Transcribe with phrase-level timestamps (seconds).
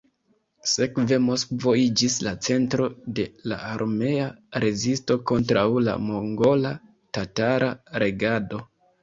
[0.69, 2.87] Sekve Moskvo iĝis la centro
[3.19, 4.31] de la armea
[4.65, 7.71] rezisto kontraŭ la mongola-tatara
[8.07, 8.65] regado.